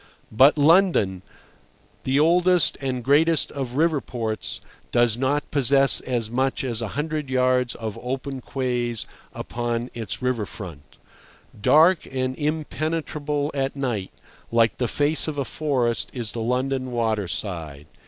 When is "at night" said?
13.53-14.09